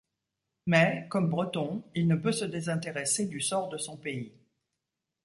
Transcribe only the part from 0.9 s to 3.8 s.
comme Breton, il ne peut se désintéresser du sort de